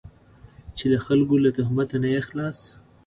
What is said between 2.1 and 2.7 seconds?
یې خلاص.